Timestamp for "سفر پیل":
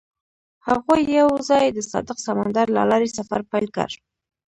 3.17-3.67